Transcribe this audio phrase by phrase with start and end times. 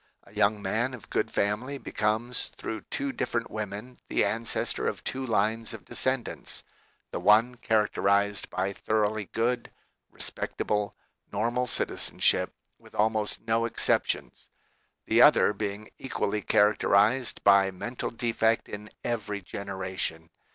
[0.23, 5.23] A young man of good family becomes through two different women the ancestor of two
[5.23, 6.63] lines of descendants,
[7.11, 9.71] the one characterized by thoroughly good,
[10.09, 10.95] respectable,
[11.31, 14.49] normal citizenship, with almost no exceptions;
[15.05, 20.31] the other being equally characterized by mental defect in every generation.